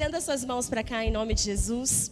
[0.00, 2.10] Estenda suas mãos para cá em nome de Jesus.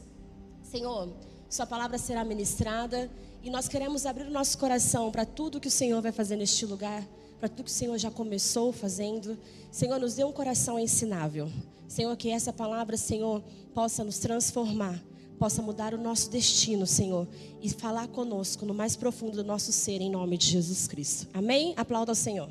[0.62, 1.08] Senhor,
[1.48, 3.10] Sua palavra será ministrada
[3.42, 6.66] e nós queremos abrir o nosso coração para tudo que o Senhor vai fazer neste
[6.66, 7.02] lugar,
[7.40, 9.38] para tudo que o Senhor já começou fazendo.
[9.70, 11.50] Senhor, nos dê um coração ensinável.
[11.88, 15.02] Senhor, que essa palavra, Senhor, possa nos transformar,
[15.38, 17.26] possa mudar o nosso destino, Senhor,
[17.62, 21.26] e falar conosco no mais profundo do nosso ser, em nome de Jesus Cristo.
[21.32, 21.72] Amém?
[21.74, 22.50] Aplauda ao Senhor.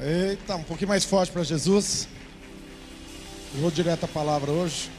[0.00, 2.08] Eita, um pouquinho mais forte para Jesus.
[3.54, 4.90] Eu vou direto à palavra hoje.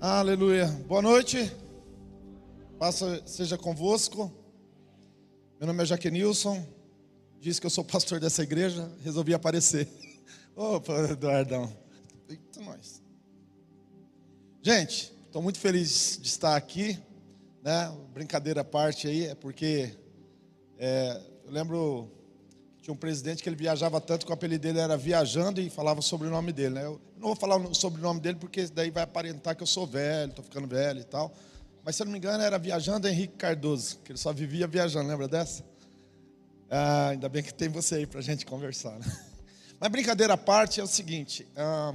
[0.00, 0.66] Aleluia.
[0.86, 1.52] Boa noite.
[2.78, 4.32] Passa, seja convosco.
[5.58, 6.64] Meu nome é Jaquenilson.
[7.40, 8.88] Diz que eu sou pastor dessa igreja.
[9.02, 9.88] Resolvi aparecer.
[10.54, 11.76] Opa, Eduardão.
[12.28, 13.02] Eita, nós.
[14.62, 16.96] Gente, estou muito feliz de estar aqui.
[17.60, 17.92] Né?
[18.12, 19.96] Brincadeira à parte aí, é porque
[20.78, 22.13] é, eu lembro
[22.84, 26.02] tinha um presidente que ele viajava tanto que o apelido dele era Viajando e falava
[26.02, 26.74] sobre o nome dele.
[26.74, 26.84] Né?
[26.84, 30.28] Eu não vou falar o nome dele porque daí vai aparentar que eu sou velho,
[30.28, 31.32] estou ficando velho e tal.
[31.82, 35.08] Mas se eu não me engano era Viajando Henrique Cardoso, que ele só vivia viajando,
[35.08, 35.64] lembra dessa?
[36.68, 38.98] Ah, ainda bem que tem você aí para a gente conversar.
[38.98, 39.06] Né?
[39.80, 41.94] Mas brincadeira à parte é o seguinte, ah,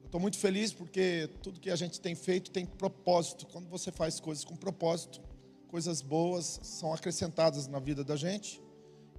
[0.00, 3.44] eu estou muito feliz porque tudo que a gente tem feito tem propósito.
[3.46, 5.20] Quando você faz coisas com propósito,
[5.66, 8.64] coisas boas são acrescentadas na vida da gente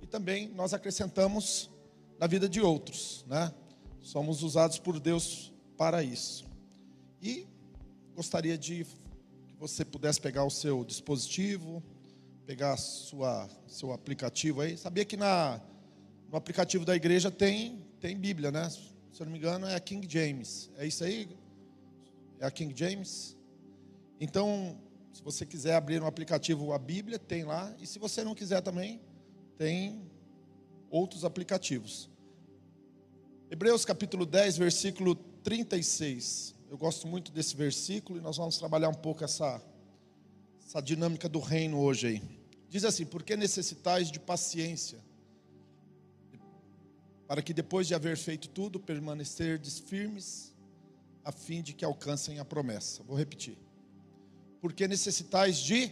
[0.02, 1.70] e também nós acrescentamos
[2.20, 3.53] na vida de outros, né?
[4.02, 6.45] Somos usados por Deus para isso.
[7.22, 7.48] E
[8.16, 8.86] gostaria de
[9.48, 11.84] que você pudesse pegar o seu dispositivo,
[12.45, 14.78] pegar sua seu aplicativo aí.
[14.78, 15.62] Sabia que na
[16.30, 18.70] no aplicativo da igreja tem tem Bíblia, né?
[18.70, 20.70] Se eu não me engano é a King James.
[20.78, 21.28] É isso aí?
[22.40, 23.36] É a King James?
[24.20, 24.78] Então,
[25.12, 27.73] se você quiser abrir no aplicativo a Bíblia, tem lá.
[27.80, 29.02] E se você não quiser também,
[29.58, 30.02] tem
[30.89, 32.09] outros aplicativos.
[33.50, 36.53] Hebreus capítulo 10, versículo 36.
[36.69, 39.61] Eu gosto muito desse versículo e nós vamos trabalhar um pouco essa,
[40.66, 42.23] essa dinâmica do reino hoje aí.
[42.69, 45.00] Diz assim: Porque necessitais de paciência,
[47.25, 50.53] para que depois de haver feito tudo, permanecerdes firmes,
[51.24, 53.01] a fim de que alcancem a promessa.
[53.03, 53.57] Vou repetir.
[54.62, 55.91] Porque necessitais de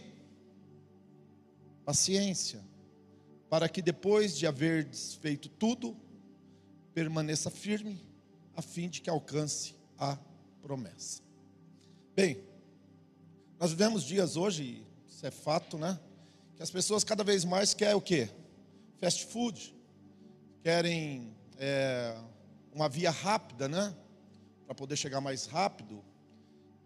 [1.84, 2.62] paciência
[3.48, 4.88] para que depois de haver
[5.20, 5.96] feito tudo,
[6.92, 8.04] permaneça firme,
[8.54, 10.18] a fim de que alcance a
[10.62, 11.22] promessa.
[12.14, 12.42] Bem,
[13.58, 15.98] nós vivemos dias hoje, isso é fato, né?
[16.56, 18.30] Que as pessoas cada vez mais querem o quê?
[18.98, 19.74] Fast food,
[20.62, 22.16] querem é,
[22.72, 23.94] uma via rápida, né?
[24.64, 26.02] Para poder chegar mais rápido,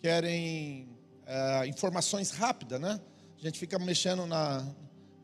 [0.03, 0.88] querem
[1.25, 3.00] é, informações rápidas, né?
[3.38, 4.66] A gente fica mexendo na,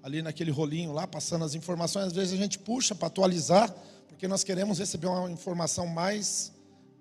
[0.06, 2.06] ali naquele rolinho lá, passando as informações.
[2.06, 3.68] Às vezes a gente puxa para atualizar,
[4.06, 6.52] porque nós queremos receber uma informação mais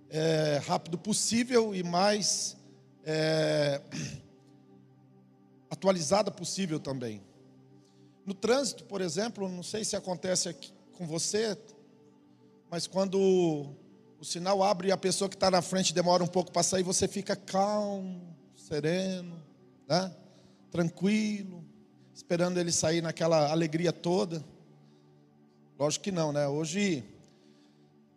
[0.10, 2.58] é, rápido possível e mais
[3.04, 3.80] é,
[5.70, 7.22] atualizada possível também.
[8.26, 11.56] No trânsito, por exemplo, não sei se acontece aqui com você,
[12.72, 13.20] mas quando
[14.20, 16.82] o sinal abre e a pessoa que está na frente demora um pouco para sair,
[16.82, 19.40] você fica calmo, sereno,
[19.88, 20.12] né?
[20.72, 21.64] tranquilo
[22.16, 24.42] esperando ele sair naquela alegria toda.
[25.78, 26.48] Lógico que não, né?
[26.48, 27.04] Hoje,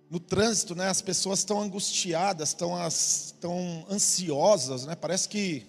[0.08, 4.94] no trânsito, né, as pessoas estão angustiadas, estão, estão ansiosas, né?
[4.94, 5.66] Parece que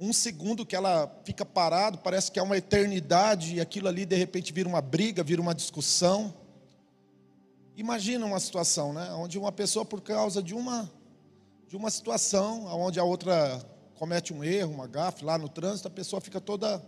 [0.00, 4.16] um segundo que ela fica parado, parece que é uma eternidade e aquilo ali de
[4.16, 6.34] repente vira uma briga, vira uma discussão.
[7.76, 10.90] Imagina uma situação, né, onde uma pessoa por causa de uma
[11.68, 13.64] de uma situação, onde a outra
[13.94, 16.84] comete um erro, uma gafe lá no trânsito, a pessoa fica toda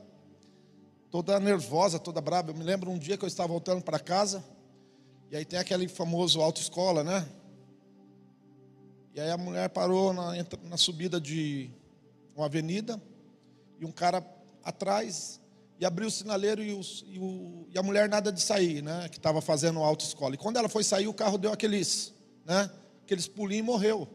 [1.12, 2.50] toda nervosa, toda brava.
[2.50, 4.42] Eu me lembro um dia que eu estava voltando para casa,
[5.30, 7.28] e aí tem aquele famoso autoescola, né?
[9.14, 10.32] E aí a mulher parou na,
[10.64, 11.70] na subida de
[12.34, 13.00] uma avenida,
[13.78, 14.24] e um cara
[14.64, 15.38] atrás,
[15.78, 19.06] e abriu o sinaleiro, e, os, e, o, e a mulher nada de sair, né?
[19.10, 20.34] Que estava fazendo autoescola.
[20.34, 22.14] E quando ela foi sair, o carro deu aqueles,
[22.46, 22.70] né?
[23.04, 24.08] Aqueles pulinhos e morreu.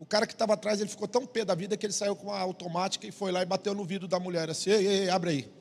[0.00, 2.32] O cara que estava atrás, ele ficou tão pé da vida que ele saiu com
[2.32, 5.30] a automática e foi lá e bateu no vidro da mulher, assim, ei, ei, abre
[5.30, 5.57] aí.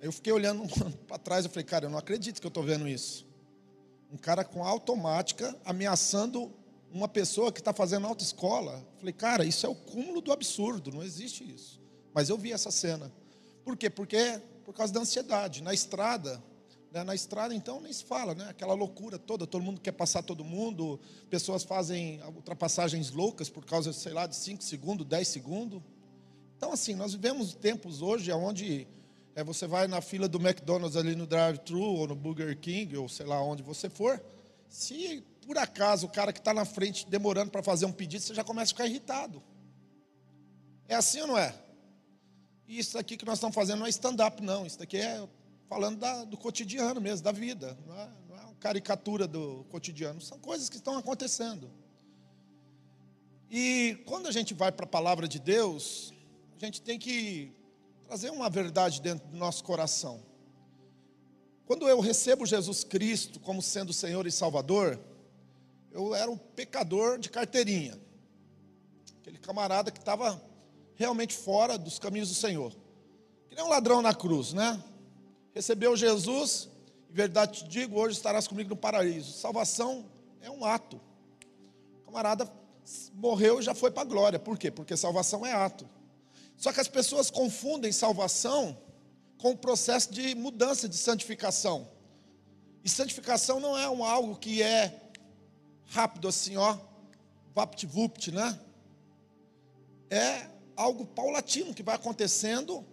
[0.00, 0.62] Eu fiquei olhando
[1.06, 3.26] para trás e falei, cara, eu não acredito que eu estou vendo isso.
[4.12, 6.52] Um cara com automática ameaçando
[6.90, 8.86] uma pessoa que está fazendo autoescola.
[8.98, 11.80] Falei, cara, isso é o cúmulo do absurdo, não existe isso.
[12.14, 13.12] Mas eu vi essa cena.
[13.64, 13.90] Por quê?
[13.90, 15.62] Porque por causa da ansiedade.
[15.62, 16.42] Na estrada,
[16.92, 18.48] né, na estrada então nem se fala, né?
[18.48, 23.92] Aquela loucura toda, todo mundo quer passar todo mundo, pessoas fazem ultrapassagens loucas por causa,
[23.92, 25.82] sei lá, de 5 segundos, 10 segundos.
[26.56, 28.86] Então, assim, nós vivemos tempos hoje onde
[29.38, 33.08] é, você vai na fila do McDonald's ali no drive-thru ou no Burger King ou
[33.08, 34.20] sei lá onde você for,
[34.68, 38.34] Se por acaso o cara que está na frente demorando para fazer um pedido, você
[38.34, 39.40] já começa a ficar irritado.
[40.88, 41.54] É assim ou não é?
[42.66, 44.66] Isso aqui que nós estamos fazendo não é stand-up, não.
[44.66, 45.26] Isso daqui é
[45.68, 47.78] falando da, do cotidiano mesmo, da vida.
[47.86, 50.20] Não é, não é uma caricatura do cotidiano.
[50.20, 51.70] São coisas que estão acontecendo.
[53.48, 56.12] E quando a gente vai para a palavra de Deus,
[56.60, 57.56] a gente tem que
[58.08, 60.22] trazer uma verdade dentro do nosso coração.
[61.66, 64.98] Quando eu recebo Jesus Cristo como sendo Senhor e Salvador,
[65.92, 68.00] eu era um pecador de carteirinha.
[69.20, 70.42] Aquele camarada que estava
[70.94, 72.72] realmente fora dos caminhos do Senhor.
[73.46, 74.82] Que nem um ladrão na cruz, né?
[75.52, 76.70] Recebeu Jesus,
[77.10, 79.32] em verdade te digo, hoje estarás comigo no paraíso.
[79.32, 80.06] Salvação
[80.40, 80.98] é um ato.
[82.00, 82.50] O camarada
[83.12, 84.38] morreu e já foi para a glória.
[84.38, 84.70] Por quê?
[84.70, 85.97] Porque salvação é ato.
[86.58, 88.76] Só que as pessoas confundem salvação
[89.38, 91.88] com o processo de mudança, de santificação.
[92.84, 95.00] E santificação não é um algo que é
[95.86, 96.76] rápido assim, ó,
[97.54, 98.58] vapt-vupt, né?
[100.10, 102.84] É algo paulatino que vai acontecendo,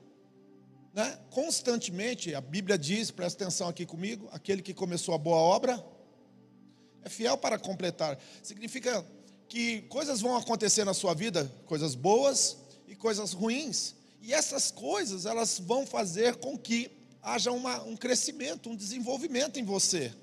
[0.93, 1.19] né?
[1.31, 5.83] Constantemente, a Bíblia diz, presta atenção aqui comigo, aquele que começou a boa obra
[7.03, 8.19] é fiel para completar.
[8.43, 9.03] Significa
[9.47, 15.25] que coisas vão acontecer na sua vida, coisas boas e coisas ruins, e essas coisas
[15.25, 16.91] elas vão fazer com que
[17.21, 20.13] haja uma, um crescimento, um desenvolvimento em você.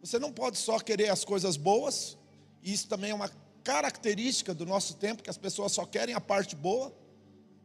[0.00, 2.16] Você não pode só querer as coisas boas,
[2.62, 3.30] e isso também é uma
[3.62, 6.94] característica do nosso tempo, que as pessoas só querem a parte boa,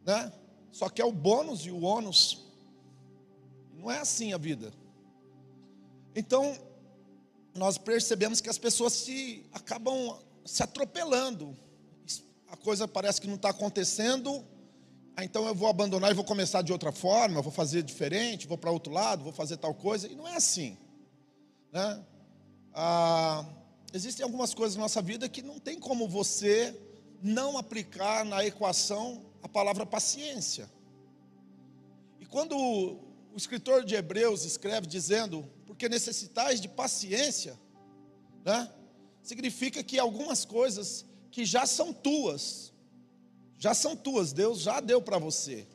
[0.06, 0.32] né?
[0.72, 2.46] Só quer o bônus e o ônus.
[3.74, 4.74] Não é assim a vida.
[6.16, 6.58] Então,
[7.54, 11.58] nós percebemos que as pessoas se acabam se atropelando.
[12.54, 14.46] A coisa parece que não está acontecendo,
[15.16, 18.60] ah, então eu vou abandonar e vou começar de outra forma, vou fazer diferente, vou
[18.60, 20.08] para outro lado, vou fazer tal coisa.
[20.08, 20.78] E não é assim.
[21.72, 22.06] Né?
[22.72, 23.44] Ah,
[23.92, 26.80] existem algumas coisas na nossa vida que não tem como você
[27.24, 30.70] não aplicar na equação a palavra paciência.
[32.20, 37.60] E quando o escritor de Hebreus escreve dizendo, porque necessitais de paciência,
[38.46, 38.72] né?
[39.24, 41.04] significa que algumas coisas
[41.34, 42.72] que já são tuas,
[43.58, 45.66] já são tuas, Deus já deu para você.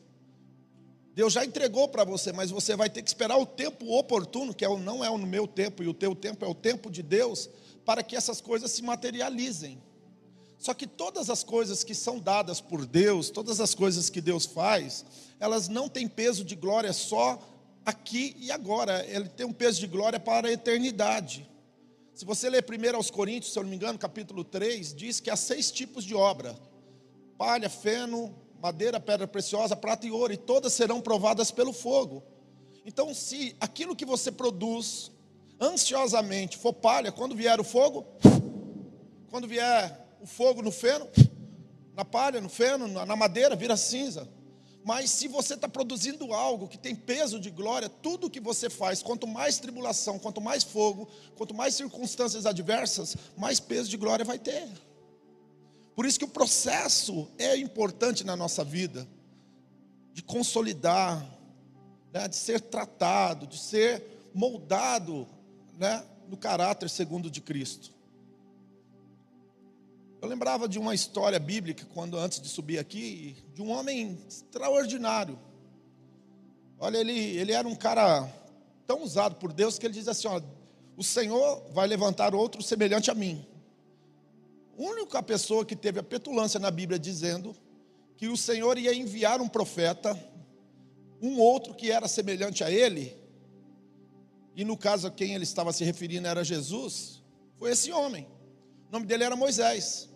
[1.16, 4.64] Deus já entregou para você, mas você vai ter que esperar o tempo oportuno, que
[4.64, 7.50] é não é o meu tempo, e o teu tempo é o tempo de Deus,
[7.84, 9.82] para que essas coisas se materializem.
[10.58, 14.46] Só que todas as coisas que são dadas por Deus, todas as coisas que Deus
[14.46, 15.04] faz,
[15.40, 17.36] elas não têm peso de glória só
[17.84, 21.47] aqui e agora, ele tem um peso de glória para a eternidade.
[22.18, 25.30] Se você ler primeiro aos Coríntios, se eu não me engano, capítulo 3, diz que
[25.30, 26.58] há seis tipos de obra:
[27.38, 32.24] palha, feno, madeira, pedra preciosa, prata e ouro, e todas serão provadas pelo fogo.
[32.84, 35.12] Então, se aquilo que você produz
[35.60, 38.04] ansiosamente for palha, quando vier o fogo,
[39.30, 41.08] quando vier o fogo no feno,
[41.94, 44.28] na palha, no feno, na madeira, vira cinza.
[44.84, 49.02] Mas se você está produzindo algo que tem peso de glória, tudo que você faz,
[49.02, 54.38] quanto mais tribulação, quanto mais fogo, quanto mais circunstâncias adversas, mais peso de glória vai
[54.38, 54.68] ter.
[55.94, 59.06] Por isso que o processo é importante na nossa vida,
[60.12, 61.28] de consolidar,
[62.12, 65.26] né, de ser tratado, de ser moldado
[65.76, 67.97] né, no caráter segundo de Cristo.
[70.20, 75.38] Eu lembrava de uma história bíblica, quando antes de subir aqui, de um homem extraordinário.
[76.78, 78.28] Olha, ele, ele era um cara
[78.84, 80.40] tão usado por Deus que ele diz assim: ó,
[80.96, 83.46] o Senhor vai levantar outro semelhante a mim.
[84.76, 87.54] A única pessoa que teve a petulância na Bíblia dizendo
[88.16, 90.18] que o Senhor ia enviar um profeta,
[91.22, 93.16] um outro que era semelhante a ele,
[94.56, 97.22] e no caso a quem ele estava se referindo era Jesus,
[97.56, 98.26] foi esse homem.
[98.88, 100.07] O nome dele era Moisés.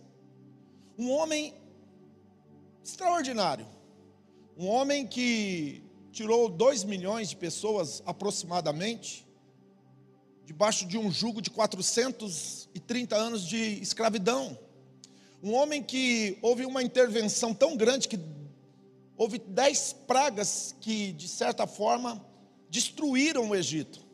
[0.99, 1.55] Um homem
[2.85, 3.67] extraordinário.
[4.57, 9.27] Um homem que tirou dois milhões de pessoas aproximadamente,
[10.45, 14.59] debaixo de um jugo de 430 anos de escravidão.
[15.43, 18.21] Um homem que houve uma intervenção tão grande que
[19.17, 22.25] houve dez pragas que, de certa forma,
[22.69, 24.13] destruíram o Egito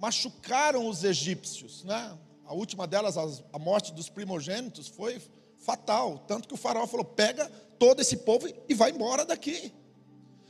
[0.00, 2.18] machucaram os egípcios, né?
[2.46, 3.16] A última delas,
[3.52, 5.20] a morte dos primogênitos, foi
[5.60, 6.24] fatal.
[6.26, 9.72] Tanto que o faraó falou: pega todo esse povo e vai embora daqui.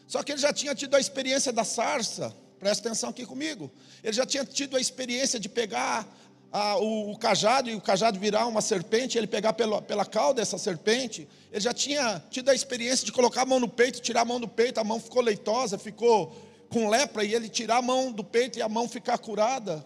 [0.06, 3.70] Só que ele já tinha tido a experiência da sarça, presta atenção aqui comigo.
[4.02, 6.06] Ele já tinha tido a experiência de pegar
[6.52, 10.40] a, o, o, cajado e o cajado virar uma serpente, ele pegar pela, pela cauda
[10.40, 11.28] dessa serpente.
[11.52, 14.40] Ele já tinha tido a experiência de colocar a mão no peito, tirar a mão
[14.40, 16.36] do peito, a mão ficou leitosa, ficou
[16.68, 19.84] com lepra e ele tirar a mão do peito e a mão ficar curada.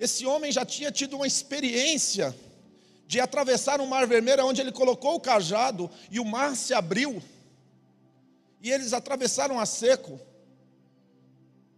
[0.00, 2.34] Esse homem já tinha tido uma experiência
[3.06, 7.22] de atravessar um mar vermelho, onde ele colocou o cajado e o mar se abriu.
[8.60, 10.20] E eles atravessaram a seco.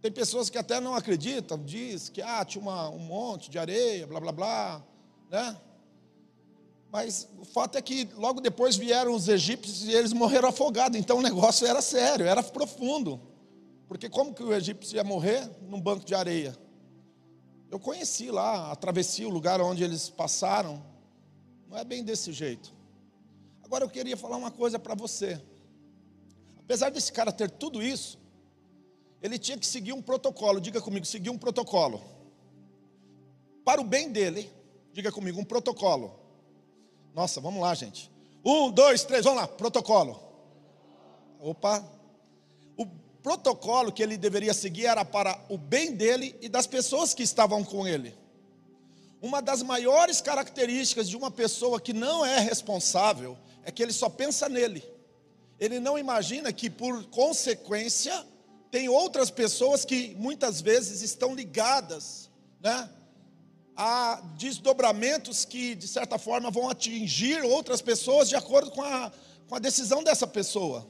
[0.01, 4.07] Tem pessoas que até não acreditam, diz que ah, tinha uma, um monte de areia,
[4.07, 4.83] blá blá blá,
[5.29, 5.57] né?
[6.91, 10.97] Mas o fato é que logo depois vieram os egípcios e eles morreram afogados.
[10.97, 13.21] Então o negócio era sério, era profundo.
[13.87, 16.57] Porque como que o egípcio ia morrer num banco de areia?
[17.69, 20.83] Eu conheci lá, atravessei o lugar onde eles passaram.
[21.69, 22.73] Não é bem desse jeito.
[23.63, 25.39] Agora eu queria falar uma coisa para você.
[26.57, 28.17] Apesar desse cara ter tudo isso,
[29.21, 30.59] ele tinha que seguir um protocolo.
[30.59, 32.01] Diga comigo, seguir um protocolo.
[33.63, 34.51] Para o bem dele,
[34.91, 36.19] diga comigo, um protocolo.
[37.13, 38.09] Nossa, vamos lá, gente.
[38.43, 40.19] Um, dois, três, vamos lá, protocolo.
[41.39, 41.87] Opa.
[42.75, 42.87] O
[43.21, 47.63] protocolo que ele deveria seguir era para o bem dele e das pessoas que estavam
[47.63, 48.17] com ele.
[49.21, 54.07] Uma das maiores características de uma pessoa que não é responsável é que ele só
[54.09, 54.83] pensa nele.
[55.59, 58.25] Ele não imagina que, por consequência,
[58.71, 62.29] tem outras pessoas que muitas vezes estão ligadas,
[62.61, 62.89] né?
[63.75, 69.11] Há desdobramentos que, de certa forma, vão atingir outras pessoas de acordo com a,
[69.47, 70.87] com a decisão dessa pessoa.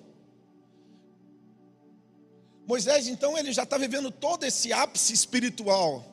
[2.68, 6.06] Moisés, então, ele já está vivendo todo esse ápice espiritual.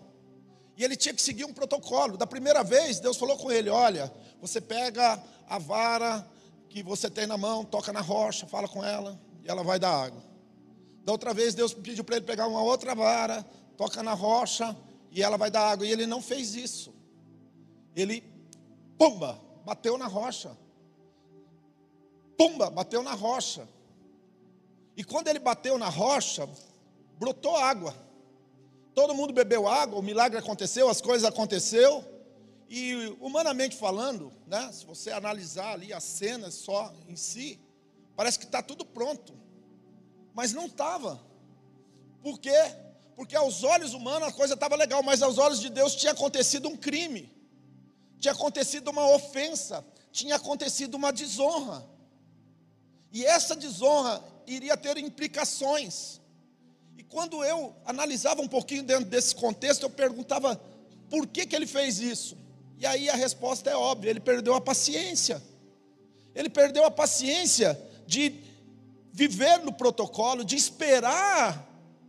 [0.77, 2.17] E ele tinha que seguir um protocolo.
[2.17, 6.27] Da primeira vez, Deus falou com ele: Olha, você pega a vara
[6.69, 9.91] que você tem na mão, toca na rocha, fala com ela, e ela vai dar
[9.91, 10.23] água.
[11.05, 13.45] Da outra vez, Deus pediu para ele pegar uma outra vara,
[13.77, 14.77] toca na rocha,
[15.11, 15.87] e ela vai dar água.
[15.87, 16.93] E ele não fez isso.
[17.95, 18.23] Ele,
[18.99, 20.57] pumba, bateu na rocha.
[22.37, 23.67] Pumba, bateu na rocha.
[24.97, 26.47] E quando ele bateu na rocha,
[27.19, 27.95] brotou água.
[28.97, 32.03] Todo mundo bebeu água, o milagre aconteceu, as coisas aconteceu.
[32.67, 37.61] E humanamente falando, né, se você analisar ali as cenas só em si,
[38.17, 39.35] parece que está tudo pronto.
[40.33, 41.21] Mas não estava.
[42.23, 42.57] Por quê?
[43.15, 46.67] Porque aos olhos humanos a coisa estava legal, mas aos olhos de Deus tinha acontecido
[46.67, 47.31] um crime,
[48.19, 51.87] tinha acontecido uma ofensa, tinha acontecido uma desonra.
[53.13, 56.19] E essa desonra iria ter implicações.
[57.09, 60.61] Quando eu analisava um pouquinho dentro desse contexto, eu perguntava
[61.09, 62.37] por que, que ele fez isso.
[62.79, 65.43] E aí a resposta é óbvia: ele perdeu a paciência.
[66.35, 68.45] Ele perdeu a paciência de
[69.13, 71.67] viver no protocolo, de esperar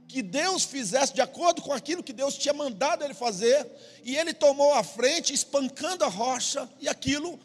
[0.08, 3.66] que Deus fizesse de acordo com aquilo que Deus tinha mandado ele fazer,
[4.04, 7.40] e ele tomou a frente, espancando a rocha, e aquilo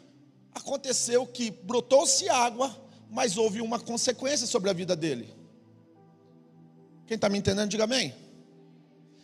[0.53, 2.75] aconteceu que brotou-se água,
[3.09, 5.42] mas houve uma consequência sobre a vida dele.
[7.05, 8.13] Quem está me entendendo, diga amém.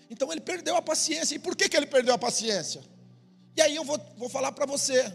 [0.10, 1.36] Então ele perdeu a paciência.
[1.36, 2.82] E por que, que ele perdeu a paciência?
[3.56, 5.12] E aí eu vou, vou falar para você.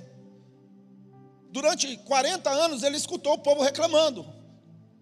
[1.51, 4.27] Durante 40 anos ele escutou o povo reclamando.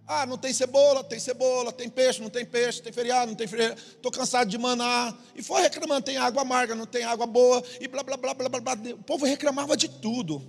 [0.06, 3.46] Ah, não tem cebola, tem cebola, tem peixe, não tem peixe, tem feriado, não tem
[3.46, 5.16] feriado, estou cansado de manar.
[5.34, 8.48] E foi reclamando, tem água amarga, não tem água boa, e blá blá blá blá
[8.48, 8.74] blá blá.
[8.94, 10.42] O povo reclamava de tudo.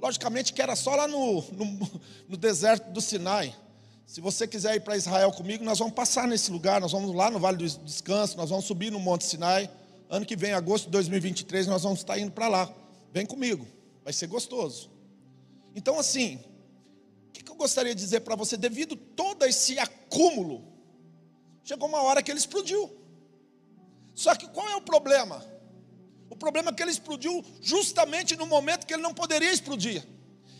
[0.00, 3.54] Logicamente que era só lá no, no, no deserto do Sinai.
[4.06, 7.30] Se você quiser ir para Israel comigo, nós vamos passar nesse lugar, nós vamos lá
[7.30, 9.68] no Vale do Descanso, nós vamos subir no Monte Sinai.
[10.08, 12.72] Ano que vem, agosto de 2023, nós vamos estar indo para lá.
[13.12, 13.66] Vem comigo,
[14.04, 14.90] vai ser gostoso.
[15.74, 16.40] Então, assim,
[17.36, 18.56] que, que eu gostaria de dizer para você?
[18.56, 20.64] Devido todo esse acúmulo,
[21.62, 22.90] chegou uma hora que ele explodiu.
[24.14, 25.44] Só que qual é o problema?
[26.30, 30.02] O problema é que ele explodiu justamente no momento que ele não poderia explodir.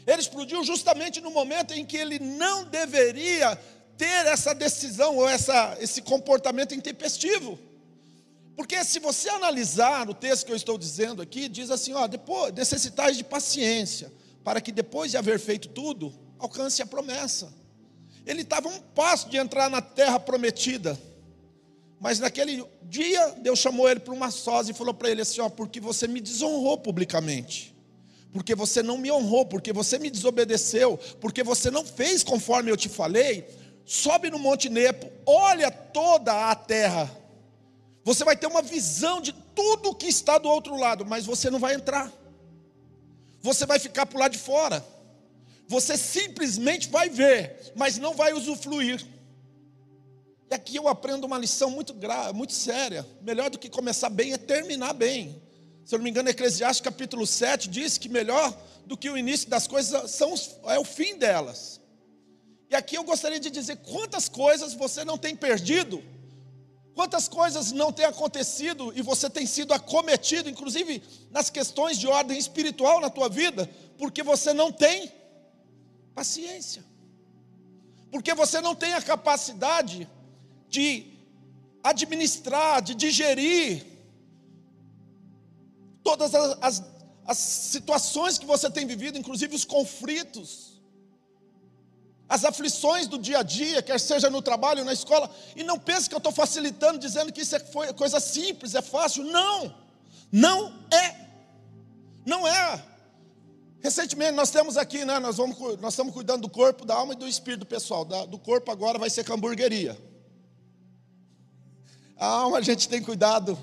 [0.07, 3.59] Ele explodiu justamente no momento em que ele não deveria
[3.97, 7.59] ter essa decisão ou essa, esse comportamento intempestivo.
[8.57, 12.55] Porque se você analisar o texto que eu estou dizendo aqui, diz assim: ó, depois
[12.55, 14.11] necessitais de paciência,
[14.43, 17.53] para que depois de haver feito tudo, alcance a promessa.
[18.25, 20.99] Ele estava um passo de entrar na terra prometida.
[22.01, 25.51] Mas naquele dia, Deus chamou ele para uma sós e falou para ele assim: ó,
[25.51, 27.76] porque você me desonrou publicamente,
[28.33, 32.77] porque você não me honrou, porque você me desobedeceu, porque você não fez conforme eu
[32.77, 33.47] te falei,
[33.85, 37.11] sobe no Monte Nepo, olha toda a terra.
[38.05, 41.59] Você vai ter uma visão de tudo que está do outro lado, mas você não
[41.59, 42.13] vai entrar.
[43.41, 44.85] Você vai ficar por lá de fora.
[45.69, 49.05] Você simplesmente vai ver, mas não vai usufruir.
[50.51, 53.05] E aqui eu aprendo uma lição muito grave, muito séria.
[53.21, 55.43] Melhor do que começar bem é terminar bem.
[55.87, 59.49] Se eu não me engano, Eclesiastes capítulo 7 diz que melhor do que o início
[59.49, 61.81] das coisas são, é o fim delas.
[62.69, 66.03] E aqui eu gostaria de dizer quantas coisas você não tem perdido,
[66.97, 72.39] Quantas coisas não têm acontecido e você tem sido acometido, inclusive nas questões de ordem
[72.39, 75.13] espiritual na tua vida, porque você não tem
[76.15, 76.83] paciência.
[78.11, 80.09] Porque você não tem a capacidade
[80.71, 81.07] de
[81.85, 83.85] administrar, de digerir
[86.09, 86.77] todas as, as,
[87.33, 87.39] as
[87.75, 90.77] situações que você tem vivido, inclusive os conflitos
[92.29, 96.09] as aflições do dia a dia, quer seja no trabalho, na escola, e não pense
[96.09, 97.61] que eu estou facilitando, dizendo que isso é
[97.93, 99.23] coisa simples, é fácil.
[99.23, 99.73] Não,
[100.33, 101.07] não é.
[102.25, 102.85] Não é.
[103.81, 107.17] Recentemente nós temos aqui, né, nós, vamos, nós estamos cuidando do corpo, da alma e
[107.17, 108.05] do espírito pessoal.
[108.05, 109.97] Da, do corpo agora vai ser hamburgueria.
[112.17, 113.57] A alma a gente tem cuidado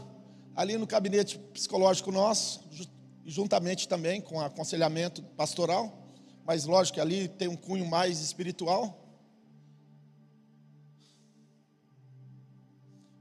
[0.55, 2.61] ali no gabinete psicológico nosso,
[3.25, 6.03] juntamente também com aconselhamento pastoral
[6.45, 8.99] mas lógico que ali tem um cunho mais espiritual.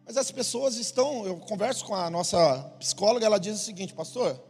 [0.04, 4.42] Mas as pessoas estão, eu converso com a nossa psicóloga, ela diz o seguinte, pastor,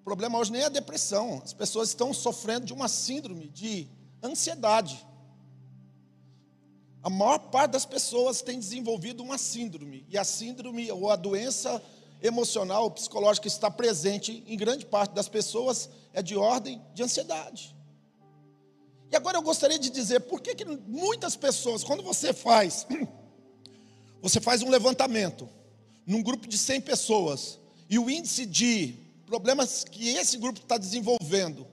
[0.00, 3.88] o problema hoje nem é a depressão, as pessoas estão sofrendo de uma síndrome de
[4.22, 5.06] ansiedade.
[7.02, 11.82] A maior parte das pessoas tem desenvolvido uma síndrome, e a síndrome ou a doença
[12.22, 17.74] emocional, psicológica está presente em grande parte das pessoas é de ordem de ansiedade.
[19.10, 22.86] E agora eu gostaria de dizer por que, que muitas pessoas, quando você faz,
[24.22, 25.48] você faz um levantamento
[26.06, 27.58] num grupo de 100 pessoas
[27.90, 28.94] e o índice de
[29.26, 31.66] problemas que esse grupo está desenvolvendo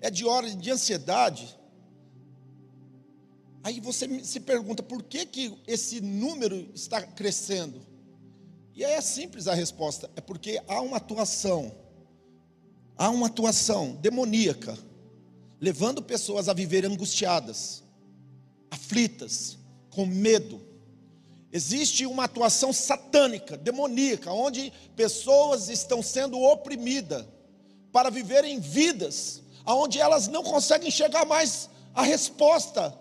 [0.00, 1.56] é de ordem de ansiedade,
[3.64, 7.80] aí você se pergunta por que, que esse número está crescendo.
[8.72, 11.74] E é simples a resposta: é porque há uma atuação,
[12.96, 14.78] há uma atuação demoníaca,
[15.60, 17.82] levando pessoas a viver angustiadas,
[18.70, 19.58] aflitas,
[19.90, 20.60] com medo.
[21.50, 27.24] Existe uma atuação satânica, demoníaca, onde pessoas estão sendo oprimidas
[27.90, 32.96] para viverem vidas onde elas não conseguem chegar mais a resposta,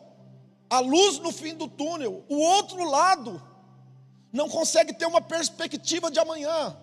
[0.73, 3.39] a luz no fim do túnel, o outro lado
[4.31, 6.75] não consegue ter uma perspectiva de amanhã.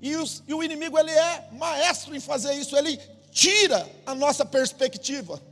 [0.00, 2.96] E, os, e, o inimigo ele é maestro em fazer isso, ele
[3.30, 5.42] tira a nossa perspectiva.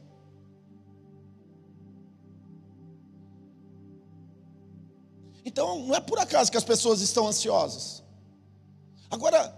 [5.45, 8.03] Então, não é por acaso que as pessoas estão ansiosas.
[9.11, 9.55] Agora,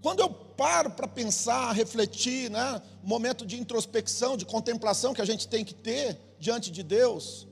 [0.00, 0.30] quando eu
[0.62, 5.64] paro para pensar, refletir, né, um momento de introspecção, de contemplação que a gente tem
[5.64, 7.48] que ter diante de Deus,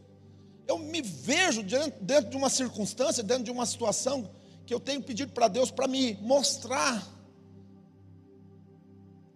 [0.69, 1.61] eu me vejo
[2.01, 4.31] dentro de uma circunstância, dentro de uma situação
[4.65, 7.05] que eu tenho pedido para Deus para me mostrar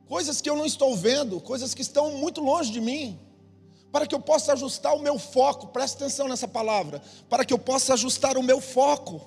[0.07, 3.19] coisas que eu não estou vendo, coisas que estão muito longe de mim,
[3.91, 7.59] para que eu possa ajustar o meu foco, preste atenção nessa palavra, para que eu
[7.59, 9.21] possa ajustar o meu foco,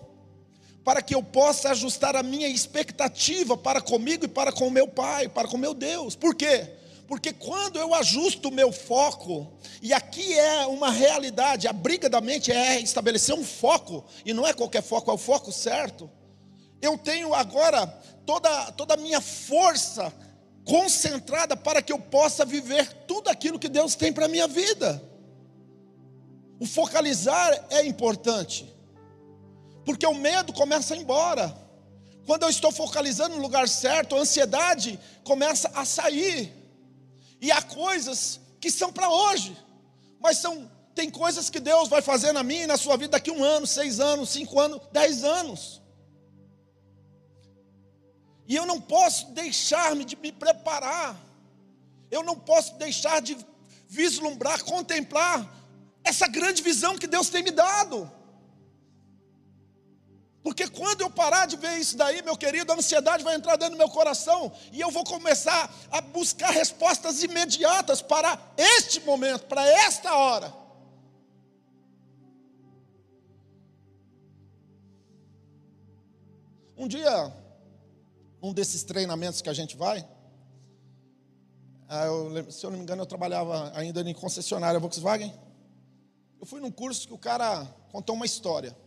[0.87, 4.87] para que eu possa ajustar a minha expectativa para comigo e para com o meu
[4.87, 6.15] Pai, para com o meu Deus.
[6.15, 6.65] Por quê?
[7.09, 12.21] Porque quando eu ajusto o meu foco, e aqui é uma realidade, a briga da
[12.21, 16.09] mente é estabelecer um foco, e não é qualquer foco, é o foco certo.
[16.81, 17.85] Eu tenho agora
[18.25, 20.13] toda, toda a minha força
[20.63, 25.03] concentrada para que eu possa viver tudo aquilo que Deus tem para a minha vida.
[26.61, 28.76] O focalizar é importante,
[29.87, 31.57] porque o medo começa a ir embora.
[32.25, 36.53] Quando eu estou focalizando no lugar certo, a ansiedade começa a sair.
[37.39, 39.55] E há coisas que são para hoje,
[40.19, 43.31] mas são tem coisas que Deus vai fazer na minha e na sua vida daqui
[43.31, 45.81] um ano, seis anos, cinco anos, dez anos.
[48.45, 51.15] E eu não posso deixar-me de me preparar.
[52.11, 53.37] Eu não posso deixar de
[53.87, 55.49] vislumbrar, contemplar
[56.03, 58.16] essa grande visão que Deus tem me dado.
[60.47, 63.75] Porque quando eu parar de ver isso daí, meu querido, a ansiedade vai entrar dentro
[63.75, 69.67] do meu coração e eu vou começar a buscar respostas imediatas para este momento, para
[69.67, 70.53] esta hora.
[76.77, 77.33] Um dia,
[78.41, 80.07] um desses treinamentos que a gente vai,
[81.89, 85.37] ah, eu, se eu não me engano, eu trabalhava ainda em concessionária Volkswagen.
[86.39, 88.86] Eu fui num curso que o cara contou uma história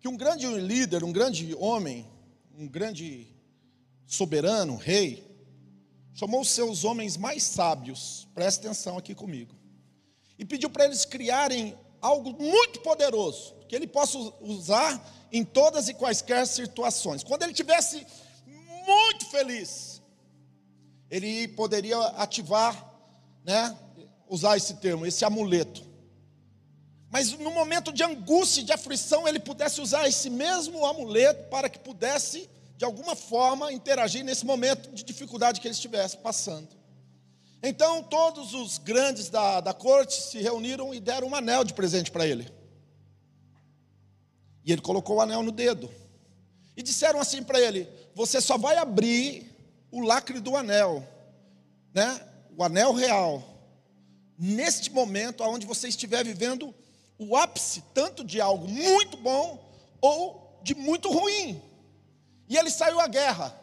[0.00, 2.06] que um grande líder, um grande homem,
[2.56, 3.26] um grande
[4.06, 5.26] soberano, rei,
[6.14, 9.54] chamou os seus homens mais sábios, preste atenção aqui comigo,
[10.38, 15.94] e pediu para eles criarem algo muito poderoso, que ele possa usar em todas e
[15.94, 17.24] quaisquer situações.
[17.24, 18.06] Quando ele tivesse
[18.46, 20.00] muito feliz,
[21.10, 22.94] ele poderia ativar,
[23.44, 23.76] né,
[24.28, 25.84] usar esse termo, esse amuleto.
[27.10, 31.78] Mas no momento de angústia de aflição, ele pudesse usar esse mesmo amuleto para que
[31.78, 36.68] pudesse, de alguma forma, interagir nesse momento de dificuldade que ele estivesse passando.
[37.62, 42.10] Então, todos os grandes da, da corte se reuniram e deram um anel de presente
[42.10, 42.50] para ele.
[44.64, 45.90] E ele colocou o anel no dedo.
[46.76, 49.56] E disseram assim para ele: Você só vai abrir
[49.90, 51.06] o lacre do anel,
[51.94, 52.20] né?
[52.56, 53.42] o anel real,
[54.38, 56.74] neste momento onde você estiver vivendo
[57.18, 59.64] o ápice tanto de algo muito bom
[60.00, 61.62] ou de muito ruim.
[62.48, 63.58] E ele saiu à guerra.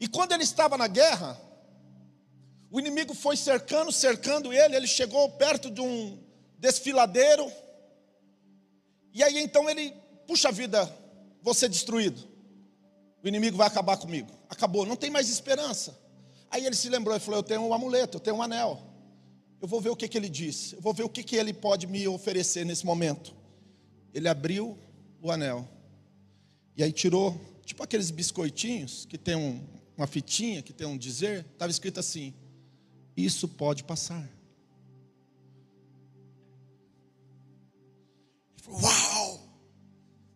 [0.00, 1.40] E quando ele estava na guerra,
[2.70, 6.18] o inimigo foi cercando, cercando ele, ele chegou perto de um
[6.58, 7.50] desfiladeiro.
[9.12, 9.94] E aí então ele,
[10.26, 10.90] puxa vida,
[11.42, 12.28] vou ser destruído.
[13.22, 14.30] O inimigo vai acabar comigo.
[14.48, 15.96] Acabou, não tem mais esperança.
[16.50, 18.93] Aí ele se lembrou e falou: Eu tenho um amuleto, eu tenho um anel.
[19.64, 20.74] Eu vou ver o que, que ele diz.
[20.74, 23.34] Eu vou ver o que, que ele pode me oferecer nesse momento.
[24.12, 24.78] Ele abriu
[25.22, 25.66] o anel.
[26.76, 31.46] E aí tirou, tipo aqueles biscoitinhos que tem um, uma fitinha, que tem um dizer.
[31.50, 32.34] Estava escrito assim:
[33.16, 34.30] Isso pode passar.
[38.52, 39.48] Ele falou: Uau!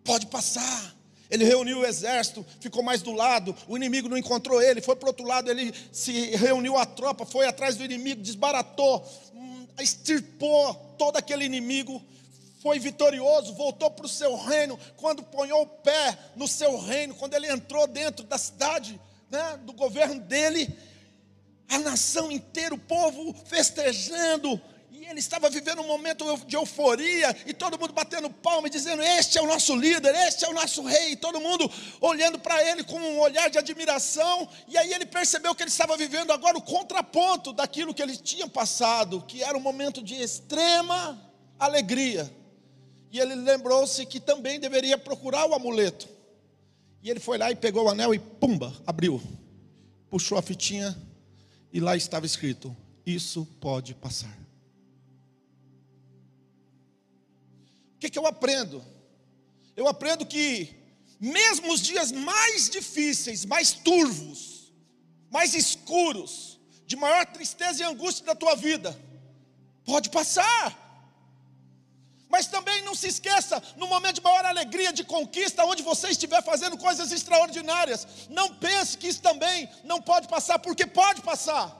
[0.04, 0.97] Pode passar.
[1.30, 5.06] Ele reuniu o exército, ficou mais do lado, o inimigo não encontrou ele, foi para
[5.06, 10.74] o outro lado, ele se reuniu a tropa, foi atrás do inimigo, desbaratou, hum, extirpou
[10.96, 12.02] todo aquele inimigo,
[12.62, 14.78] foi vitorioso, voltou para o seu reino.
[14.96, 18.98] Quando ponhou o pé no seu reino, quando ele entrou dentro da cidade,
[19.30, 20.74] né, do governo dele,
[21.68, 24.60] a nação inteira, o povo festejando,
[25.10, 29.38] ele estava vivendo um momento de euforia, e todo mundo batendo palma e dizendo: Este
[29.38, 32.84] é o nosso líder, este é o nosso rei, e todo mundo olhando para ele
[32.84, 36.62] com um olhar de admiração, e aí ele percebeu que ele estava vivendo agora o
[36.62, 41.18] contraponto daquilo que ele tinha passado, que era um momento de extrema
[41.58, 42.30] alegria.
[43.10, 46.08] E ele lembrou-se que também deveria procurar o amuleto.
[47.02, 49.22] E ele foi lá e pegou o anel e pumba, abriu.
[50.10, 50.96] Puxou a fitinha
[51.72, 54.37] e lá estava escrito: Isso pode passar.
[57.98, 58.84] O que, que eu aprendo?
[59.76, 60.72] Eu aprendo que,
[61.18, 64.72] mesmo os dias mais difíceis, mais turvos,
[65.28, 68.96] mais escuros, de maior tristeza e angústia da tua vida,
[69.84, 70.78] pode passar.
[72.28, 76.40] Mas também não se esqueça, no momento de maior alegria, de conquista, onde você estiver
[76.40, 81.76] fazendo coisas extraordinárias, não pense que isso também não pode passar, porque pode passar.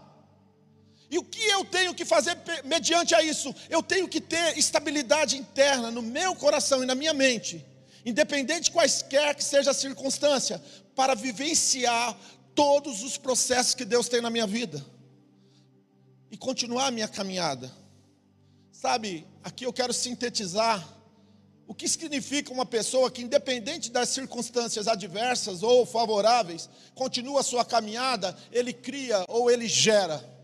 [1.10, 3.54] E o que eu tenho que fazer mediante a isso?
[3.70, 7.64] Eu tenho que ter estabilidade interna no meu coração e na minha mente,
[8.04, 10.62] independente de quaisquer que seja a circunstância,
[10.94, 12.18] para vivenciar
[12.54, 14.84] todos os processos que Deus tem na minha vida
[16.30, 17.72] e continuar a minha caminhada.
[18.70, 20.86] Sabe, aqui eu quero sintetizar
[21.66, 27.64] o que significa uma pessoa que, independente das circunstâncias adversas ou favoráveis, continua a sua
[27.64, 30.37] caminhada, ele cria ou ele gera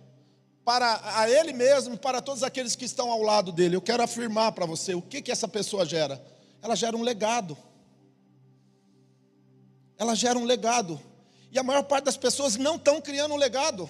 [0.65, 3.77] para a ele mesmo para todos aqueles que estão ao lado dele.
[3.77, 6.25] Eu quero afirmar para você o que, que essa pessoa gera.
[6.63, 7.57] Ela gera um legado.
[9.99, 11.01] Ela gera um legado.
[11.53, 13.89] E a maior parte das pessoas não estão criando um legado.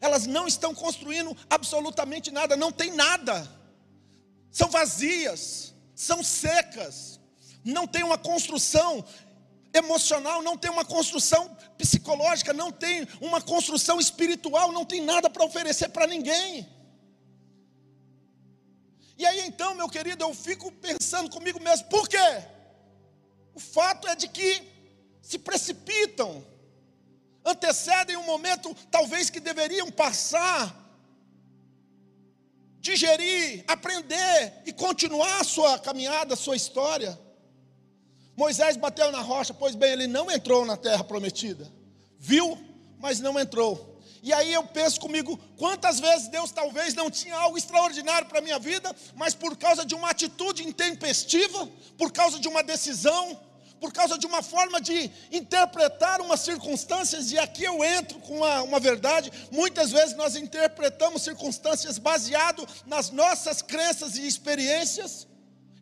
[0.00, 3.50] Elas não estão construindo absolutamente nada, não tem nada.
[4.50, 7.18] São vazias, são secas,
[7.64, 9.04] não tem uma construção
[9.76, 15.44] emocional, não tem uma construção psicológica, não tem uma construção espiritual, não tem nada para
[15.44, 16.68] oferecer para ninguém.
[19.18, 22.28] E aí então, meu querido, eu fico pensando comigo mesmo, por quê?
[23.54, 24.62] O fato é de que
[25.22, 26.44] se precipitam,
[27.44, 30.74] antecedem um momento talvez que deveriam passar,
[32.80, 37.18] digerir, aprender e continuar a sua caminhada, a sua história.
[38.36, 41.66] Moisés bateu na rocha, pois bem, ele não entrou na terra prometida.
[42.18, 42.58] Viu,
[42.98, 43.96] mas não entrou.
[44.22, 48.42] E aí eu penso comigo, quantas vezes Deus talvez não tinha algo extraordinário para a
[48.42, 53.38] minha vida, mas por causa de uma atitude intempestiva, por causa de uma decisão,
[53.80, 58.62] por causa de uma forma de interpretar umas circunstâncias, e aqui eu entro com uma,
[58.62, 65.26] uma verdade: muitas vezes nós interpretamos circunstâncias baseado nas nossas crenças e experiências,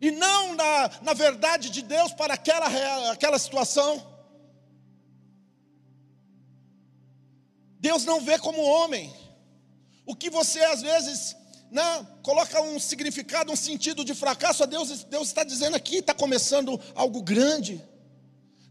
[0.05, 2.67] e não na, na verdade de Deus para aquela,
[3.11, 4.05] aquela situação.
[7.79, 9.11] Deus não vê como homem.
[10.05, 11.35] O que você às vezes
[11.71, 16.13] né, coloca um significado, um sentido de fracasso, a Deus, Deus está dizendo aqui, está
[16.13, 17.83] começando algo grande.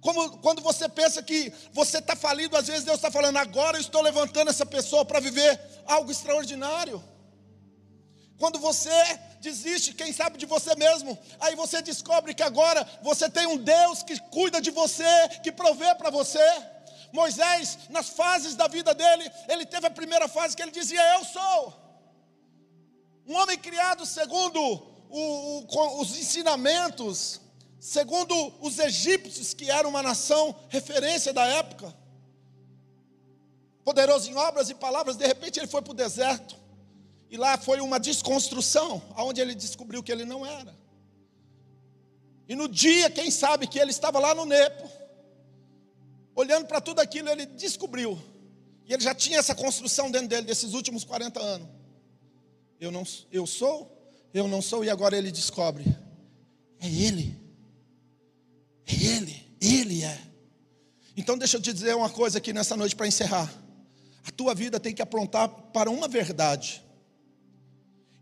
[0.01, 3.81] Como, quando você pensa que você está falido, às vezes Deus está falando, agora eu
[3.81, 7.03] estou levantando essa pessoa para viver algo extraordinário.
[8.39, 8.91] Quando você
[9.41, 14.03] desiste, quem sabe de você mesmo, aí você descobre que agora você tem um Deus
[14.03, 16.45] que cuida de você, que provê para você.
[17.13, 21.25] Moisés, nas fases da vida dele, ele teve a primeira fase que ele dizia: Eu
[21.25, 21.85] sou.
[23.27, 27.41] Um homem criado segundo o, o, os ensinamentos,
[27.79, 31.95] segundo os egípcios, que eram uma nação referência da época.
[33.85, 36.64] Poderoso em obras e palavras, de repente ele foi para o deserto.
[37.35, 40.73] E lá foi uma desconstrução, onde ele descobriu que ele não era.
[42.49, 44.89] E no dia, quem sabe, que ele estava lá no Nepo,
[46.33, 48.17] olhando para tudo aquilo, ele descobriu.
[48.87, 51.69] E ele já tinha essa construção dentro dele, desses últimos 40 anos.
[52.79, 55.85] Eu, não, eu sou, eu não sou, e agora ele descobre:
[56.79, 57.37] é Ele.
[58.87, 60.21] É Ele, Ele é.
[61.17, 63.53] Então deixa eu te dizer uma coisa aqui nessa noite para encerrar.
[64.25, 66.85] A tua vida tem que aprontar para uma verdade.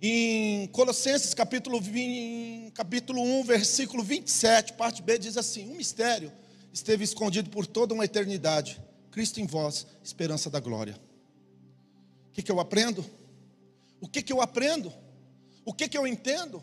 [0.05, 6.33] Em Colossenses capítulo, 20, capítulo 1, versículo 27, parte B, diz assim: Um mistério
[6.73, 8.83] esteve escondido por toda uma eternidade.
[9.12, 11.01] Cristo em vós, esperança da glória.
[12.31, 13.05] O que, que eu aprendo?
[14.01, 14.93] O que, que eu aprendo?
[15.65, 16.61] O que, que eu entendo?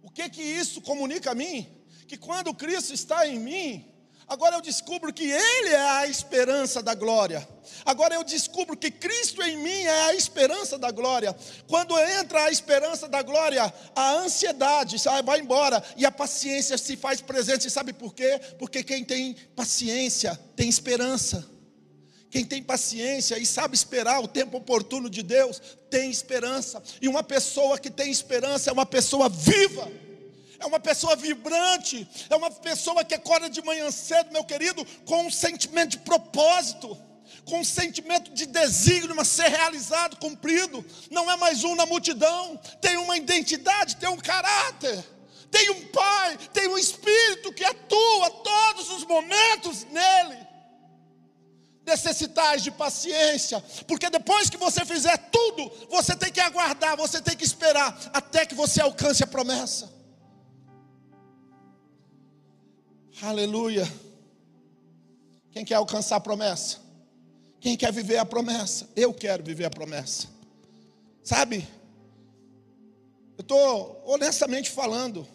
[0.00, 1.66] O que, que isso comunica a mim?
[2.06, 3.84] Que quando Cristo está em mim,
[4.28, 7.46] Agora eu descubro que Ele é a esperança da glória.
[7.84, 11.34] Agora eu descubro que Cristo em mim é a esperança da glória.
[11.68, 17.20] Quando entra a esperança da glória, a ansiedade vai embora e a paciência se faz
[17.20, 17.70] presente.
[17.70, 18.40] Sabe por quê?
[18.58, 21.48] Porque quem tem paciência tem esperança.
[22.28, 26.82] Quem tem paciência e sabe esperar o tempo oportuno de Deus, tem esperança.
[27.00, 29.88] E uma pessoa que tem esperança é uma pessoa viva
[30.58, 35.26] é uma pessoa vibrante, é uma pessoa que acorda de manhã cedo, meu querido, com
[35.26, 36.96] um sentimento de propósito,
[37.44, 40.84] com um sentimento de desígnio a ser realizado, cumprido.
[41.10, 45.04] Não é mais um na multidão, tem uma identidade, tem um caráter,
[45.50, 50.46] tem um Pai, tem um Espírito que atua todos os momentos nele.
[51.86, 57.36] Necessitais de paciência, porque depois que você fizer tudo, você tem que aguardar, você tem
[57.36, 59.95] que esperar até que você alcance a promessa.
[63.22, 63.90] Aleluia.
[65.50, 66.78] Quem quer alcançar a promessa?
[67.58, 68.86] Quem quer viver a promessa?
[68.94, 70.28] Eu quero viver a promessa.
[71.24, 71.66] Sabe?
[73.38, 75.26] Eu estou honestamente falando,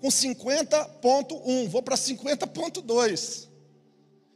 [0.00, 3.48] com 50.1, vou para 50.2.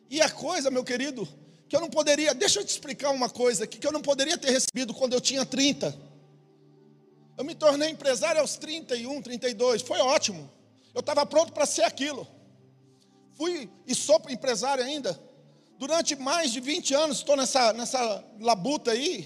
[0.08, 1.26] E a coisa, meu querido,
[1.68, 4.38] que eu não poderia, deixa eu te explicar uma coisa aqui, que eu não poderia
[4.38, 5.98] ter recebido quando eu tinha 30.
[7.36, 10.48] Eu me tornei empresário aos 31, 32, foi ótimo.
[10.94, 12.41] Eu estava pronto para ser aquilo
[13.42, 15.20] fui e sou empresário ainda.
[15.76, 19.16] Durante mais de 20 anos estou nessa, nessa labuta aí.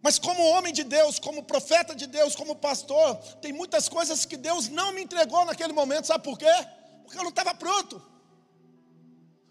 [0.00, 4.38] Mas como homem de Deus, como profeta de Deus, como pastor, tem muitas coisas que
[4.38, 6.54] Deus não me entregou naquele momento, sabe por quê?
[7.02, 8.02] Porque eu não estava pronto.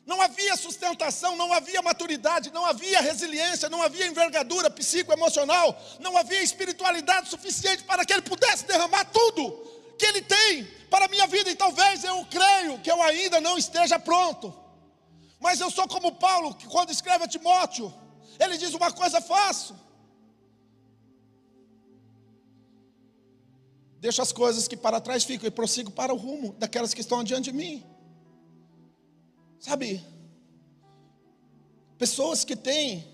[0.06, 6.42] Não havia sustentação, não havia maturidade, não havia resiliência, não havia envergadura psicoemocional, não havia
[6.42, 9.74] espiritualidade suficiente para que ele pudesse derramar tudo
[10.04, 13.58] que Ele tem para a minha vida, e talvez eu creio que eu ainda não
[13.58, 14.54] esteja pronto.
[15.40, 17.94] Mas eu sou como Paulo, que quando escreve a Timóteo,
[18.38, 19.76] ele diz uma coisa fácil.
[24.00, 27.22] Deixa as coisas que para trás ficam e prossigo para o rumo daquelas que estão
[27.22, 27.82] adiante de mim.
[29.58, 30.06] Sabe?
[31.98, 33.08] Pessoas que têm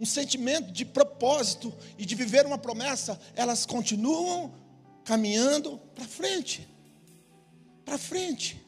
[0.00, 4.54] um sentimento de propósito e de viver uma promessa, elas continuam
[5.10, 6.68] caminhando para frente.
[7.84, 8.64] Para frente.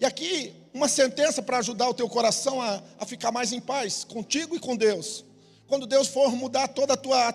[0.00, 4.02] E aqui, uma sentença para ajudar o teu coração a, a ficar mais em paz,
[4.02, 5.24] contigo e com Deus.
[5.68, 7.32] Quando Deus for mudar toda a tua,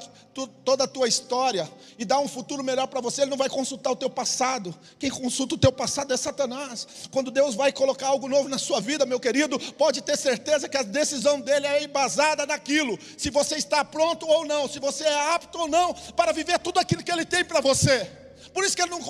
[0.66, 3.92] toda a tua história e dar um futuro melhor para você, Ele não vai consultar
[3.92, 4.78] o teu passado.
[5.00, 6.86] Quem consulta o teu passado é Satanás.
[7.10, 10.76] Quando Deus vai colocar algo novo na sua vida, meu querido, pode ter certeza que
[10.76, 13.00] a decisão dele é embasada naquilo.
[13.18, 16.82] Se você está pronto ou não, se você é apto ou não para viver tudo
[16.82, 18.20] aquilo que Ele tem para você.
[18.54, 19.02] Por isso que ele não,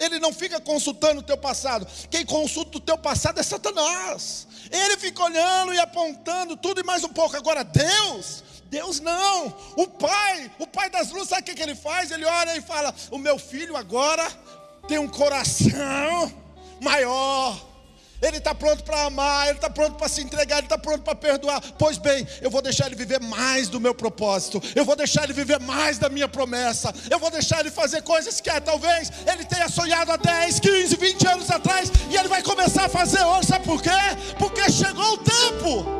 [0.00, 1.86] ele não fica consultando o teu passado.
[2.10, 4.46] Quem consulta o teu passado é Satanás.
[4.70, 7.36] Ele fica olhando e apontando tudo e mais um pouco.
[7.36, 9.54] Agora, Deus, Deus não.
[9.76, 12.10] O Pai, o Pai das luzes, sabe o que, ele faz?
[12.10, 14.28] Ele olha e fala: O meu filho agora
[14.86, 16.32] tem um coração
[16.80, 17.68] maior
[18.20, 21.14] ele está pronto para amar, ele está pronto para se entregar, ele está pronto para
[21.14, 21.60] perdoar.
[21.78, 25.32] Pois bem, eu vou deixar ele viver mais do meu propósito, eu vou deixar ele
[25.32, 29.44] viver mais da minha promessa, eu vou deixar ele fazer coisas que ah, talvez ele
[29.44, 33.48] tenha sonhado há 10, 15, 20 anos atrás, e ele vai começar a fazer hoje,
[33.48, 33.90] sabe por quê?
[34.38, 35.98] Porque chegou o tempo.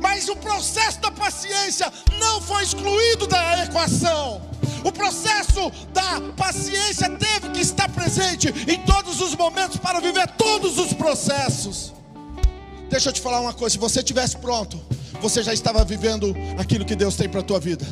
[0.00, 4.42] Mas o processo da paciência não foi excluído da equação.
[4.86, 10.78] O processo da paciência teve que estar presente em todos os momentos para viver todos
[10.78, 11.92] os processos.
[12.88, 14.80] Deixa eu te falar uma coisa: se você estivesse pronto,
[15.20, 17.84] você já estava vivendo aquilo que Deus tem para a tua vida.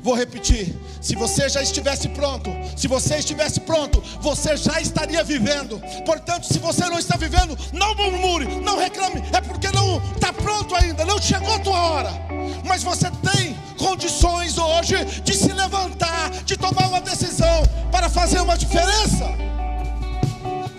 [0.00, 5.78] Vou repetir: se você já estivesse pronto, se você estivesse pronto, você já estaria vivendo.
[6.06, 10.74] Portanto, se você não está vivendo, não murmure, não reclame, é porque não está pronto
[10.76, 12.25] ainda, não chegou a tua hora.
[12.64, 18.56] Mas você tem condições hoje de se levantar, de tomar uma decisão para fazer uma
[18.56, 19.26] diferença.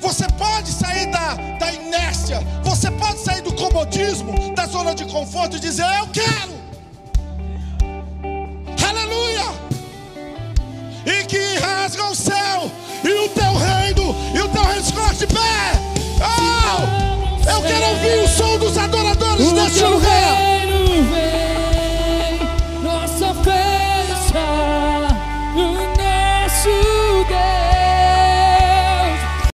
[0.01, 5.57] Você pode sair da, da inércia, você pode sair do comodismo, da zona de conforto
[5.57, 6.57] e dizer: Eu quero.
[11.07, 12.69] e que rasga o céu
[13.03, 15.71] e o teu reino e o teu reino se coloca de pé.
[16.19, 20.66] Oh, eu quero ouvir o som dos adoradores neste lugar.